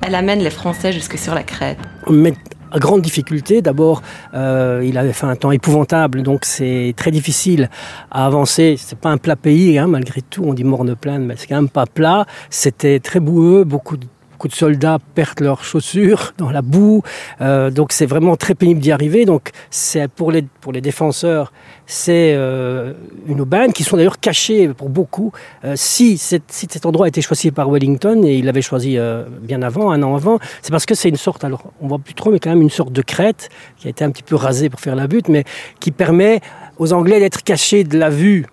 Elle 0.00 0.14
amène 0.14 0.38
les 0.38 0.48
Français 0.48 0.90
jusque 0.90 1.18
sur 1.18 1.34
la 1.34 1.42
crête. 1.42 1.76
Mais 2.08 2.32
à 2.72 2.78
grande 2.78 3.02
difficulté. 3.02 3.60
D'abord, 3.60 4.00
euh, 4.32 4.82
il 4.82 4.96
avait 4.96 5.12
fait 5.12 5.26
un 5.26 5.36
temps 5.36 5.50
épouvantable, 5.50 6.22
donc 6.22 6.46
c'est 6.46 6.94
très 6.96 7.10
difficile 7.10 7.68
à 8.10 8.24
avancer. 8.24 8.76
C'est 8.78 8.98
pas 8.98 9.10
un 9.10 9.18
plat 9.18 9.36
pays, 9.36 9.78
hein, 9.78 9.86
malgré 9.86 10.22
tout. 10.22 10.44
On 10.46 10.54
dit 10.54 10.64
morne-plaine, 10.64 11.26
mais 11.26 11.34
c'est 11.36 11.48
quand 11.48 11.56
même 11.56 11.68
pas 11.68 11.84
plat. 11.84 12.24
C'était 12.48 12.98
très 12.98 13.20
boueux, 13.20 13.64
beaucoup 13.64 13.98
de 13.98 14.06
beaucoup 14.40 14.48
de 14.48 14.54
soldats 14.54 14.98
perdent 15.14 15.40
leurs 15.40 15.62
chaussures 15.64 16.32
dans 16.38 16.50
la 16.50 16.62
boue, 16.62 17.02
euh, 17.42 17.70
donc 17.70 17.92
c'est 17.92 18.06
vraiment 18.06 18.36
très 18.36 18.54
pénible 18.54 18.80
d'y 18.80 18.90
arriver. 18.90 19.26
Donc 19.26 19.50
c'est 19.68 20.08
pour 20.08 20.32
les 20.32 20.40
pour 20.62 20.72
les 20.72 20.80
défenseurs, 20.80 21.52
c'est 21.84 22.32
euh, 22.34 22.94
une 23.26 23.42
aubaine 23.42 23.74
qui 23.74 23.84
sont 23.84 23.98
d'ailleurs 23.98 24.18
cachées 24.18 24.68
pour 24.68 24.88
beaucoup. 24.88 25.30
Euh, 25.66 25.74
si, 25.76 26.16
si 26.16 26.40
cet 26.48 26.86
endroit 26.86 27.04
a 27.04 27.08
été 27.10 27.20
choisi 27.20 27.50
par 27.50 27.68
Wellington 27.68 28.22
et 28.24 28.36
il 28.36 28.46
l'avait 28.46 28.62
choisi 28.62 28.96
bien 29.42 29.60
avant, 29.60 29.90
un 29.90 30.02
an 30.02 30.16
avant, 30.16 30.38
c'est 30.62 30.70
parce 30.70 30.86
que 30.86 30.94
c'est 30.94 31.10
une 31.10 31.16
sorte, 31.16 31.44
alors 31.44 31.64
on 31.82 31.88
voit 31.88 31.98
plus 31.98 32.14
trop, 32.14 32.30
mais 32.30 32.38
quand 32.38 32.48
même 32.48 32.62
une 32.62 32.70
sorte 32.70 32.94
de 32.94 33.02
crête 33.02 33.50
qui 33.76 33.88
a 33.88 33.90
été 33.90 34.04
un 34.04 34.10
petit 34.10 34.22
peu 34.22 34.36
rasée 34.36 34.70
pour 34.70 34.80
faire 34.80 34.96
la 34.96 35.06
butte, 35.06 35.28
mais 35.28 35.44
qui 35.80 35.90
permet 35.90 36.40
aux 36.78 36.94
Anglais 36.94 37.20
d'être 37.20 37.42
cachés 37.42 37.84
de 37.84 37.98
la 37.98 38.08
vue 38.08 38.46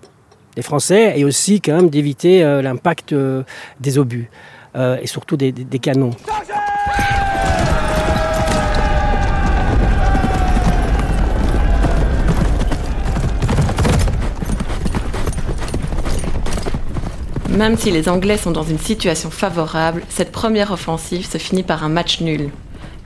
des 0.57 0.63
Français 0.63 1.17
et 1.17 1.23
aussi 1.23 1.61
quand 1.61 1.77
même 1.77 1.89
d'éviter 1.89 2.41
l'impact 2.61 3.15
des 3.79 3.97
obus 3.97 4.29
euh, 4.75 4.97
et 5.01 5.07
surtout 5.07 5.37
des, 5.37 5.51
des, 5.51 5.63
des 5.63 5.79
canons. 5.79 6.11
Même 17.57 17.75
si 17.75 17.89
les 17.89 18.07
Anglais 18.07 18.37
sont 18.37 18.51
dans 18.51 18.61
une 18.61 18.77
situation 18.77 19.31
favorable, 19.31 20.03
cette 20.09 20.31
première 20.31 20.69
offensive 20.71 21.25
se 21.25 21.39
finit 21.39 21.63
par 21.63 21.83
un 21.83 21.89
match 21.89 22.21
nul. 22.21 22.51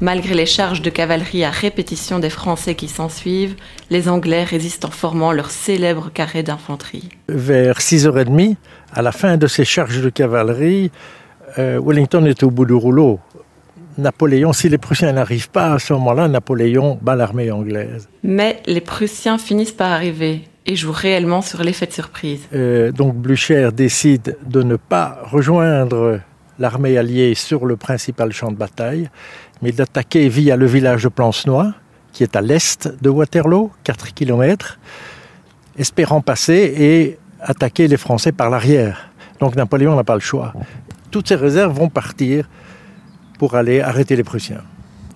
Malgré 0.02 0.34
les 0.34 0.46
charges 0.46 0.82
de 0.82 0.90
cavalerie 0.90 1.46
à 1.46 1.52
répétition 1.52 2.20
des 2.20 2.32
Français 2.32 2.76
qui 2.76 2.90
s'ensuivent, 2.90 3.56
les 3.90 4.10
Anglais 4.10 4.44
résistent 4.44 4.86
en 4.86 4.92
formant 4.92 5.32
leur 5.32 5.52
célèbre 5.52 6.12
carré 6.12 6.44
d'infanterie. 6.44 7.08
Vers 7.30 7.80
6h30, 7.80 8.56
à 8.92 9.02
la 9.02 9.14
fin 9.14 9.38
de 9.38 9.48
ces 9.48 9.64
charges 9.64 10.02
de 10.02 10.10
cavalerie, 10.10 10.92
euh, 11.58 11.80
Wellington 11.84 12.26
est 12.26 12.44
au 12.44 12.52
bout 12.52 12.66
du 12.66 12.74
rouleau. 12.74 13.20
Napoléon, 13.98 14.54
si 14.54 14.70
les 14.70 14.78
Prussiens 14.78 15.12
n'arrivent 15.12 15.50
pas 15.50 15.74
à 15.74 15.80
ce 15.80 15.94
moment-là, 15.94 16.28
Napoléon 16.28 16.98
bat 17.02 17.16
l'armée 17.16 17.52
anglaise. 17.52 18.08
Mais 18.24 18.62
les 18.66 18.82
Prussiens 18.82 19.38
finissent 19.38 19.74
par 19.74 19.92
arriver 19.92 20.48
et 20.66 20.76
jouent 20.76 20.94
réellement 20.94 21.42
sur 21.42 21.64
l'effet 21.64 21.88
de 21.88 21.92
surprise. 21.92 22.48
Euh, 22.54 22.92
donc 22.92 23.16
Blücher 23.16 23.70
décide 23.74 24.38
de 24.46 24.64
ne 24.64 24.76
pas 24.76 25.20
rejoindre 25.24 26.20
l'armée 26.60 26.98
alliée 26.98 27.34
sur 27.36 27.66
le 27.66 27.76
principal 27.76 28.32
champ 28.32 28.52
de 28.52 28.58
bataille, 28.58 29.10
mais 29.62 29.72
d'attaquer 29.72 30.30
via 30.30 30.56
le 30.56 30.66
village 30.66 31.04
de 31.04 31.10
Plancenoit, 31.10 31.74
qui 32.14 32.24
est 32.24 32.36
à 32.36 32.42
l'est 32.42 32.90
de 33.02 33.10
Waterloo, 33.10 33.72
4 33.84 34.14
km, 34.14 34.80
espérant 35.78 36.22
passer 36.22 36.74
et 36.78 37.18
attaquer 37.42 37.88
les 37.88 37.98
Français 37.98 38.32
par 38.32 38.50
l'arrière. 38.50 39.10
Donc 39.40 39.56
Napoléon 39.56 39.96
n'a 39.96 40.04
pas 40.04 40.14
le 40.14 40.22
choix. 40.22 40.54
Toutes 41.12 41.28
ces 41.28 41.36
réserves 41.36 41.74
vont 41.74 41.90
partir 41.90 42.50
pour 43.38 43.56
aller 43.56 43.82
arrêter 43.82 44.16
les 44.16 44.24
Prussiens. 44.24 44.62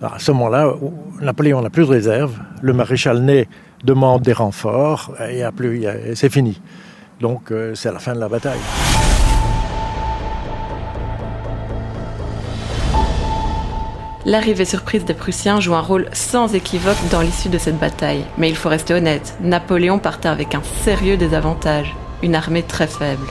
Alors, 0.01 0.15
à 0.15 0.19
ce 0.19 0.31
moment-là, 0.33 0.73
Napoléon 1.21 1.61
n'a 1.61 1.69
plus 1.69 1.85
de 1.85 1.89
réserve. 1.89 2.37
Le 2.61 2.73
maréchal 2.73 3.19
Ney 3.19 3.47
demande 3.83 4.21
des 4.21 4.33
renforts 4.33 5.13
et 5.29 5.43
c'est 6.15 6.29
fini. 6.29 6.61
Donc 7.21 7.51
euh, 7.51 7.75
c'est 7.75 7.91
la 7.91 7.99
fin 7.99 8.13
de 8.13 8.19
la 8.19 8.27
bataille. 8.27 8.59
L'arrivée 14.25 14.65
surprise 14.65 15.05
des 15.05 15.13
Prussiens 15.13 15.59
joue 15.59 15.75
un 15.75 15.81
rôle 15.81 16.07
sans 16.11 16.55
équivoque 16.55 16.97
dans 17.11 17.21
l'issue 17.21 17.49
de 17.49 17.59
cette 17.59 17.77
bataille. 17.77 18.25
Mais 18.37 18.49
il 18.49 18.55
faut 18.55 18.69
rester 18.69 18.95
honnête, 18.95 19.37
Napoléon 19.39 19.99
partait 19.99 20.29
avec 20.29 20.55
un 20.55 20.63
sérieux 20.83 21.15
désavantage, 21.15 21.95
une 22.23 22.33
armée 22.33 22.63
très 22.63 22.87
faible. 22.87 23.27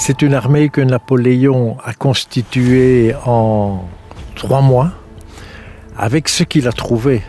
C'est 0.00 0.22
une 0.22 0.32
armée 0.32 0.68
que 0.68 0.80
Napoléon 0.80 1.76
a 1.84 1.92
constituée 1.92 3.14
en 3.26 3.82
trois 4.36 4.60
mois 4.60 4.92
avec 5.98 6.28
ce 6.28 6.44
qu'il 6.44 6.68
a 6.68 6.72
trouvé. 6.72 7.20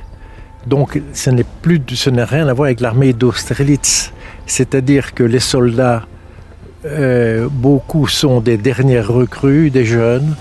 Donc 0.67 1.01
ce 1.13 1.31
n'est 1.31 1.45
plus, 1.63 1.81
ce 1.95 2.11
n'est 2.11 2.23
rien 2.23 2.47
à 2.47 2.53
voir 2.53 2.67
avec 2.67 2.79
l'armée 2.79 3.11
d'Austerlitz. 3.11 4.13
C'est-à-dire 4.45 5.15
que 5.15 5.23
les 5.23 5.39
soldats, 5.39 6.05
euh, 6.85 7.49
beaucoup 7.51 8.07
sont 8.07 8.39
des 8.39 8.57
dernières 8.57 9.07
recrues, 9.07 9.71
des 9.71 9.83
jeunes. 9.83 10.35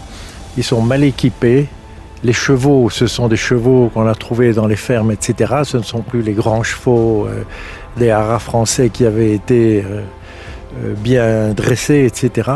Ils 0.58 0.64
sont 0.64 0.82
mal 0.82 1.04
équipés. 1.04 1.66
Les 2.22 2.34
chevaux, 2.34 2.90
ce 2.90 3.06
sont 3.06 3.28
des 3.28 3.36
chevaux 3.36 3.90
qu'on 3.94 4.06
a 4.06 4.14
trouvés 4.14 4.52
dans 4.52 4.66
les 4.66 4.76
fermes, 4.76 5.12
etc. 5.12 5.62
Ce 5.64 5.78
ne 5.78 5.82
sont 5.82 6.02
plus 6.02 6.20
les 6.20 6.34
grands 6.34 6.62
chevaux 6.62 7.26
euh, 7.26 7.42
des 7.96 8.10
haras 8.10 8.38
français 8.38 8.90
qui 8.90 9.06
avaient 9.06 9.32
été 9.32 9.82
euh, 9.82 10.02
bien 11.02 11.54
dressés, 11.54 12.04
etc. 12.06 12.50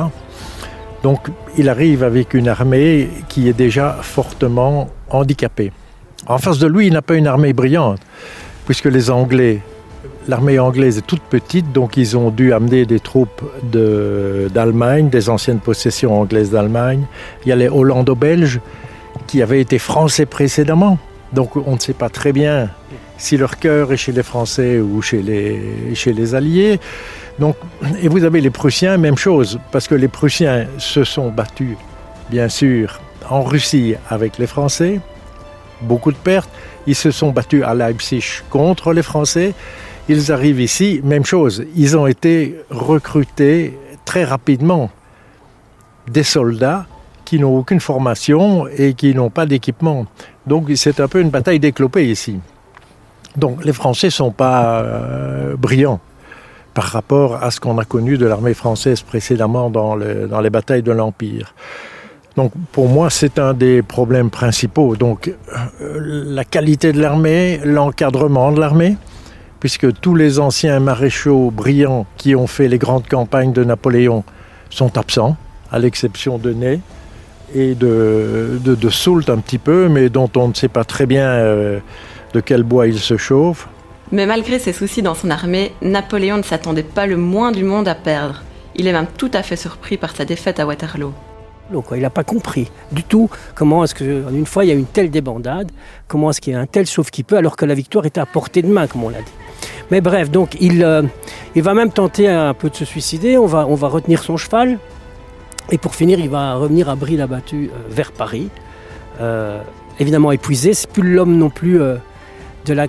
Donc 1.03 1.29
il 1.57 1.69
arrive 1.69 2.03
avec 2.03 2.35
une 2.35 2.49
armée 2.49 3.09
qui 3.29 3.49
est 3.49 3.53
déjà 3.53 3.99
fortement 4.01 4.89
handicapée. 5.11 5.73
En 6.27 6.39
face 6.39 6.59
de 6.59 6.67
lui, 6.67 6.87
il 6.87 6.93
n'a 6.93 7.03
pas 7.03 7.17
une 7.17 7.27
armée 7.27 7.53
brillante, 7.53 8.01
puisque 8.65 8.85
les 8.85 9.11
Anglais, 9.11 9.61
l'armée 10.29 10.59
anglaise 10.59 10.99
est 10.99 11.07
toute 11.07 11.23
petite, 11.23 11.73
donc 11.73 11.97
ils 11.97 12.17
ont 12.17 12.31
dû 12.31 12.53
amener 12.53 12.87
des 12.87 13.01
troupes 13.01 13.43
d'Allemagne, 13.65 15.09
des 15.09 15.29
anciennes 15.29 15.59
possessions 15.59 16.21
anglaises 16.21 16.51
d'Allemagne. 16.51 17.05
Il 17.45 17.49
y 17.49 17.53
a 17.53 17.57
les 17.57 17.69
Hollando-Belges 17.69 18.61
qui 19.27 19.43
avaient 19.43 19.61
été 19.61 19.79
français 19.79 20.27
précédemment, 20.27 20.99
donc 21.33 21.57
on 21.57 21.75
ne 21.75 21.79
sait 21.79 21.95
pas 21.95 22.09
très 22.09 22.33
bien 22.33 22.71
si 23.17 23.37
leur 23.37 23.59
cœur 23.59 23.93
est 23.93 23.97
chez 23.97 24.13
les 24.13 24.23
Français 24.23 24.81
ou 24.81 25.01
chez 25.01 25.23
les, 25.23 25.95
chez 25.95 26.13
les 26.13 26.35
Alliés. 26.35 26.81
Donc, 27.39 27.57
et 28.03 28.09
vous 28.09 28.25
avez 28.25 28.41
les 28.41 28.51
Prussiens, 28.51 28.99
même 28.99 29.17
chose, 29.17 29.59
parce 29.71 29.89
que 29.89 29.95
les 29.95 30.09
Prussiens 30.09 30.67
se 30.79 31.05
sont 31.05 31.31
battus, 31.31 31.77
bien 32.31 32.49
sûr, 32.49 33.01
en 33.31 33.43
Russie 33.43 33.95
avec 34.11 34.39
les 34.39 34.47
Français, 34.47 35.01
beaucoup 35.81 36.13
de 36.13 36.17
pertes. 36.17 36.51
Ils 36.87 36.97
se 36.97 37.11
sont 37.11 37.31
battus 37.31 37.63
à 37.65 37.75
Leipzig 37.75 38.43
contre 38.51 38.93
les 38.93 39.03
Français. 39.03 39.55
Ils 40.09 40.33
arrivent 40.33 40.61
ici, 40.61 41.01
même 41.05 41.25
chose. 41.25 41.65
Ils 41.77 41.97
ont 41.97 42.09
été 42.09 42.57
recrutés 42.71 43.79
très 44.05 44.25
rapidement. 44.25 44.91
Des 46.11 46.25
soldats 46.25 46.87
qui 47.25 47.39
n'ont 47.39 47.57
aucune 47.57 47.81
formation 47.81 48.67
et 48.67 48.95
qui 48.95 49.15
n'ont 49.15 49.31
pas 49.31 49.47
d'équipement. 49.47 50.07
Donc 50.47 50.71
c'est 50.75 51.01
un 51.01 51.09
peu 51.09 51.21
une 51.21 51.31
bataille 51.31 51.61
déclopée 51.61 52.09
ici. 52.09 52.41
Donc 53.37 53.65
les 53.65 53.73
Français 53.73 54.11
sont 54.11 54.31
pas 54.31 54.81
euh, 54.81 55.57
brillants 55.57 56.01
par 56.75 56.85
rapport 56.85 57.43
à 57.43 57.51
ce 57.51 57.61
qu'on 57.61 57.79
a 57.79 57.85
connu 57.85 58.17
de 58.17 58.27
l'armée 58.27 58.55
française 58.55 59.03
précédemment 59.03 59.69
dans 59.69 59.95
les 59.95 60.51
batailles 60.51 60.83
de 60.83 60.93
l'Empire. 60.93 61.55
Donc 62.37 62.53
pour 62.73 62.89
moi, 62.89 63.11
c'est 63.11 63.39
un 63.39 63.53
des 63.53 63.83
problèmes 63.83 64.31
principaux. 64.31 64.97
Donc 64.97 65.29
euh, 65.29 65.99
la 66.01 66.45
qualité 66.45 66.93
de 66.93 67.01
l'armée, 67.01 67.61
l'encadrement 67.65 68.53
de 68.53 68.61
l'armée, 68.61 68.97
puisque 69.61 69.93
tous 70.01 70.15
les 70.15 70.41
anciens 70.41 70.81
maréchaux 70.81 71.51
brillants 71.51 72.07
qui 72.17 72.35
ont 72.35 72.47
fait 72.47 72.69
les 72.69 72.79
grandes 72.79 73.07
campagnes 73.07 73.53
de 73.53 73.65
Napoléon 73.65 74.25
sont 74.71 74.97
absents, 74.97 75.37
à 75.71 75.79
l'exception 75.79 76.39
de 76.39 76.53
Ney 76.53 76.81
et 77.55 77.75
de, 77.75 78.59
de, 78.63 78.75
de, 78.75 78.89
Soult 78.91 79.29
un 79.29 79.39
petit 79.39 79.59
peu, 79.59 79.89
mais 79.89 80.09
dont 80.09 80.31
on 80.37 80.49
ne 80.49 80.55
sait 80.55 80.69
pas 80.69 80.85
très 80.85 81.07
bien 81.07 81.29
euh, 81.29 81.81
de 82.35 82.41
quel 82.41 82.63
bois 82.63 82.87
il 82.87 82.99
se 82.99 83.17
chauffe. 83.17 83.69
Mais 84.11 84.27
malgré 84.27 84.59
ses 84.59 84.73
soucis 84.73 85.03
dans 85.03 85.15
son 85.15 85.31
armée, 85.31 85.73
Napoléon 85.81 86.37
ne 86.37 86.43
s'attendait 86.43 86.83
pas 86.83 87.07
le 87.07 87.17
moins 87.17 87.53
du 87.53 87.65
monde 87.65 87.89
à 87.89 87.95
perdre. 87.95 88.43
Il 88.75 88.87
est 88.87 88.93
même 88.93 89.07
tout 89.17 89.31
à 89.35 89.43
fait 89.43 89.57
surpris 89.57 89.97
par 89.97 90.15
sa 90.15 90.25
défaite 90.25 90.61
à 90.61 90.67
Waterloo. 90.67 91.13
Il 91.95 92.03
n'a 92.03 92.11
pas 92.11 92.25
compris 92.25 92.71
du 92.91 93.03
tout 93.03 93.31
comment 93.55 93.85
est-ce 93.85 93.95
que, 93.95 94.25
une 94.31 94.47
fois, 94.47 94.65
il 94.65 94.69
y 94.69 94.71
a 94.71 94.75
une 94.75 94.85
telle 94.85 95.11
débandade, 95.11 95.71
comment 96.07 96.31
est-ce 96.31 96.41
qu'il 96.41 96.53
y 96.53 96.57
a 96.57 96.61
un 96.61 96.67
tel 96.67 96.87
sauf 96.87 97.11
qui 97.11 97.23
peut, 97.23 97.37
alors 97.37 97.57
que 97.57 97.65
la 97.65 97.75
victoire 97.75 98.05
était 98.05 98.21
à 98.21 98.27
portée 98.27 98.61
de 98.61 98.69
main, 98.69 98.87
comme 98.87 99.05
on 99.05 99.09
l'a 99.09 99.23
dit. 99.23 99.33
Mais 99.91 100.01
bref, 100.01 100.31
donc 100.31 100.57
il, 100.61 100.85
euh, 100.85 101.03
il 101.55 101.63
va 101.63 101.75
même 101.75 101.91
tenter 101.91 102.29
un 102.29 102.55
peu 102.55 102.69
de 102.69 102.77
se 102.77 102.85
suicider, 102.85 103.39
on 103.39 103.47
va, 103.47 103.67
on 103.67 103.75
va 103.75 103.89
retenir 103.89 104.23
son 104.23 104.37
cheval, 104.37 104.79
et 105.71 105.79
pour 105.79 105.95
finir, 105.95 106.19
il 106.19 106.29
va 106.29 106.55
revenir 106.55 106.89
à 106.89 106.97
Brie-l'Abattu 106.97 107.71
euh, 107.73 107.79
vers 107.89 108.13
Paris. 108.13 108.49
Euh, 109.21 109.61
évidemment 109.99 110.33
épuisé, 110.33 110.75
c'est 110.75 110.91
plus 110.91 111.15
l'homme 111.15 111.37
non 111.37 111.51
plus 111.51 111.81
euh, 111.81 111.97
de 112.67 112.75
la 112.75 112.87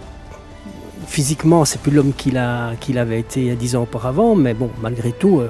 physiquement, 1.08 1.65
c'est 1.65 1.80
plus 1.80 1.92
l'homme 1.92 2.13
qu'il 2.13 2.38
avait 2.38 3.20
été 3.20 3.42
il 3.42 3.48
y 3.48 3.51
a 3.51 3.56
dix 3.56 3.75
ans 3.75 3.84
auparavant, 3.84 4.36
mais 4.36 4.53
bon, 4.53 4.70
malgré 4.82 5.12
tout. 5.12 5.39
Euh, 5.39 5.50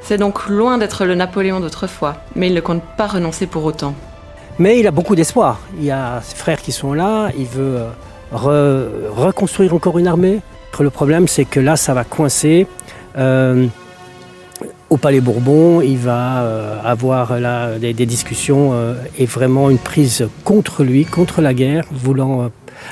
c'est 0.00 0.18
donc 0.18 0.48
loin 0.48 0.76
d'être 0.76 1.04
le 1.04 1.14
Napoléon 1.14 1.60
d'autrefois, 1.60 2.16
mais 2.34 2.48
il 2.48 2.54
ne 2.54 2.60
compte 2.60 2.82
pas 2.96 3.06
renoncer 3.06 3.46
pour 3.46 3.64
autant. 3.64 3.94
Mais 4.58 4.78
il 4.78 4.86
a 4.86 4.90
beaucoup 4.90 5.14
d'espoir. 5.14 5.60
Il 5.78 5.84
y 5.84 5.90
a 5.90 6.20
ses 6.22 6.36
frères 6.36 6.60
qui 6.60 6.72
sont 6.72 6.92
là, 6.92 7.30
il 7.38 7.46
veut 7.46 7.78
euh, 8.32 9.08
reconstruire 9.10 9.74
encore 9.74 9.98
une 9.98 10.06
armée. 10.06 10.40
Le 10.80 10.90
problème, 10.90 11.28
c'est 11.28 11.44
que 11.44 11.60
là, 11.60 11.76
ça 11.76 11.94
va 11.94 12.02
coincer. 12.04 12.66
Euh, 13.16 13.66
au 14.94 14.96
Palais 14.96 15.20
Bourbon, 15.20 15.80
il 15.80 15.98
va 15.98 16.42
euh, 16.42 16.78
avoir 16.84 17.40
là 17.40 17.80
des, 17.80 17.92
discussions 17.94 18.70
euh, 18.72 18.94
et 19.18 19.26
vraiment 19.26 19.68
une 19.68 19.78
prise 19.78 20.28
contre 20.44 20.84
lui, 20.84 21.04
contre 21.04 21.40
la 21.40 21.52
guerre, 21.52 21.84
voulant 21.90 22.42
euh, 22.42 22.48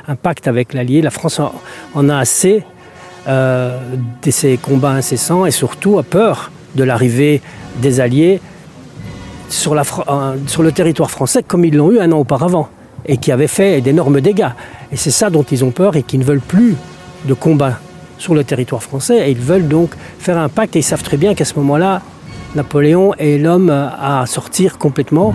un 0.09 0.15
pacte 0.15 0.49
avec 0.49 0.73
l'allié. 0.73 1.01
La 1.01 1.11
France 1.11 1.39
en, 1.39 2.09
a 2.09 2.17
assez 2.17 2.65
euh, 3.29 3.79
de 4.21 4.31
ces 4.31 4.57
combats 4.57 4.91
incessants 4.91 5.45
et 5.45 5.51
surtout 5.51 5.97
a 5.97 6.03
peur 6.03 6.51
de 6.75 6.83
l'arrivée 6.83 7.41
des 7.81 8.01
alliés 8.01 8.41
sur, 9.47 9.73
le 9.73 10.71
territoire 10.71 11.09
français 11.09 11.41
comme 11.41 11.63
ils 11.63 11.77
l'ont 11.77 11.89
eu 11.89 11.99
un 11.99 12.11
an 12.11 12.17
auparavant 12.17 12.67
et 13.05 13.15
qui 13.15 13.31
avait 13.31 13.47
fait 13.47 13.79
d'énormes 13.79 14.19
dégâts. 14.19 14.51
Et 14.91 14.97
c'est 14.97 15.11
ça 15.11 15.29
dont 15.29 15.43
ils 15.43 15.63
ont 15.63 15.71
peur 15.71 15.95
et 15.95 16.03
qui 16.03 16.17
ne 16.17 16.25
veulent 16.25 16.41
plus 16.41 16.75
de 17.23 17.33
combat 17.33 17.79
sur 18.17 18.33
le 18.33 18.43
territoire 18.43 18.83
français 18.83 19.29
et 19.29 19.31
ils 19.31 19.41
veulent 19.41 19.67
donc 19.67 19.91
faire 20.19 20.37
un 20.37 20.49
pacte 20.49 20.75
et 20.75 20.79
ils 20.79 20.83
savent 20.83 21.03
très 21.03 21.17
bien 21.17 21.33
qu'à 21.33 21.45
ce 21.45 21.55
moment-là, 21.55 22.01
Napoléon 22.55 23.13
est 23.15 23.37
l'homme 23.37 23.69
à 23.69 24.25
sortir 24.27 24.77
complètement. 24.77 25.33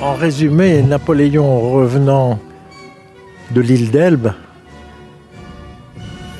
En 0.00 0.14
résumé, 0.14 0.82
Napoléon 0.82 1.70
revenant 1.72 2.38
de 3.52 3.60
l'île 3.60 3.90
d'Elbe 3.90 4.32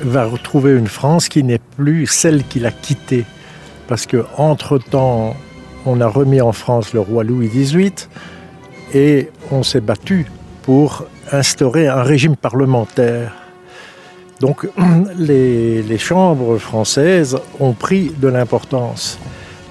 va 0.03 0.25
retrouver 0.25 0.73
une 0.73 0.89
France 0.89 1.29
qui 1.29 1.45
n'est 1.45 1.61
plus 1.77 2.07
celle 2.07 2.45
qu'il 2.45 2.67
a 2.67 2.71
quittée. 2.71 3.25
Parce 3.87 4.07
que 4.07 4.25
entre-temps, 4.37 5.37
on 5.87 6.01
a 6.01 6.07
remis 6.07 6.41
en 6.41 6.53
France 6.53 6.93
le 6.93 7.01
roi 7.01 7.25
Louis 7.25 7.49
XVIII 7.49 7.93
et 8.93 9.31
on 9.51 9.63
s'est 9.63 9.81
battu 9.81 10.27
pour 10.63 11.07
instaurer 11.31 11.89
un 11.89 12.03
régime 12.03 12.37
parlementaire 12.37 13.44
Donc 14.45 14.69
les, 15.19 15.97
chambres 15.97 16.59
françaises 16.59 17.39
ont 17.61 17.73
pris 17.73 18.13
de 18.15 18.29
l'importance. 18.29 19.19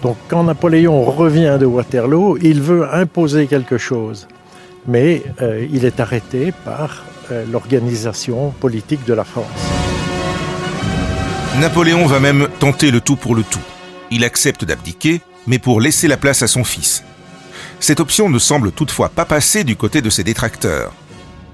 Donc 0.01 0.17
quand 0.27 0.45
Napoléon 0.45 1.03
revient 1.03 1.57
de 1.59 1.67
Waterloo, 1.67 2.39
il 2.41 2.59
veut 2.59 2.91
imposer 2.91 3.45
quelque 3.45 3.77
chose, 3.77 4.27
mais 4.87 5.21
euh, 5.43 5.67
il 5.71 5.85
est 5.85 5.99
arrêté 5.99 6.51
par 6.65 7.05
euh, 7.31 7.45
l'organisation 7.51 8.49
politique 8.59 9.05
de 9.05 9.13
la 9.13 9.23
France. 9.23 9.45
Napoléon 11.59 12.07
va 12.07 12.19
même 12.19 12.47
tenter 12.59 12.89
le 12.89 12.99
tout 12.99 13.15
pour 13.15 13.35
le 13.35 13.43
tout. 13.43 13.61
Il 14.09 14.23
accepte 14.23 14.65
d'abdiquer, 14.65 15.21
mais 15.45 15.59
pour 15.59 15.81
laisser 15.81 16.07
la 16.07 16.17
place 16.17 16.41
à 16.41 16.47
son 16.47 16.63
fils. 16.63 17.03
Cette 17.79 17.99
option 17.99 18.27
ne 18.27 18.39
semble 18.39 18.71
toutefois 18.71 19.09
pas 19.09 19.25
passer 19.25 19.63
du 19.63 19.75
côté 19.75 20.01
de 20.01 20.09
ses 20.09 20.23
détracteurs. 20.23 20.93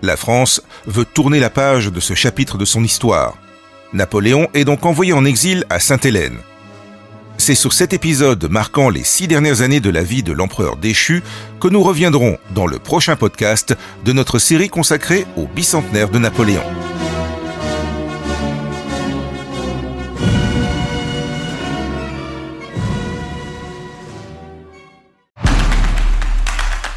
La 0.01 0.18
France 0.18 0.62
veut 0.86 1.06
tourner 1.06 1.39
la 1.39 1.50
page 1.50 1.91
de 1.91 2.00
ce 2.00 2.13
chapitre 2.13 2.58
de 2.58 2.65
son 2.65 2.84
histoire. 2.84 3.36
Napoléon 3.91 4.48
est 4.53 4.65
donc 4.65 4.86
envoyé 4.86 5.13
en 5.13 5.25
exil 5.25 5.65
à 5.70 5.79
Sainte-Hélène. 5.79 6.38
C'est 7.38 7.56
sur 7.56 7.74
cet 7.74 7.94
épisode 7.94 8.50
marquant 8.50 8.89
les 8.89 9.03
six 9.03 9.27
dernières 9.27 9.62
années 9.62 9.79
de 9.79 9.89
la 9.89 10.03
vie 10.03 10.24
de 10.24 10.34
l'empereur 10.34 10.77
déchu 10.77 11.24
que 11.60 11.68
nous 11.68 11.82
reviendrons 11.82 12.38
dans 12.51 12.68
le 12.68 12.79
prochain 12.79 13.15
podcast 13.15 13.75
de 14.03 14.13
notre 14.13 14.39
série 14.39 14.70
consacrée 14.70 15.25
au 15.38 15.48
bicentenaire 15.48 16.10
de 16.10 16.20
Napoléon. 16.20 16.63